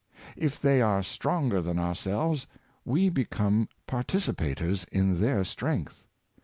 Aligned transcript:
If 0.35 0.59
they 0.59 0.81
are 0.81 1.03
stronger 1.03 1.61
than 1.61 1.77
ourselves, 1.77 2.47
we 2.83 3.07
become 3.09 3.69
participators 3.85 4.83
in 4.85 5.19
their 5.21 5.43
strength. 5.43 6.05